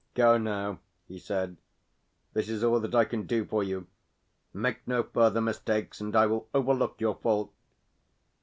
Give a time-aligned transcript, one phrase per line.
[0.15, 1.57] "Go now," he said.
[2.33, 3.85] "This is all that I can do for you.
[4.51, 7.53] Make no further mistakes, and I will overlook your fault."